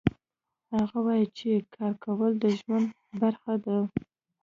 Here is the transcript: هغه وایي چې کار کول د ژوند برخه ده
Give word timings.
هغه 0.75 0.97
وایي 1.05 1.25
چې 1.37 1.49
کار 1.75 1.93
کول 2.03 2.31
د 2.43 2.45
ژوند 2.59 2.87
برخه 3.21 3.53
ده 3.65 3.77